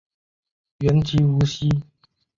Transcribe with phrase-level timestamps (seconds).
[0.79, 1.69] 原籍无锡。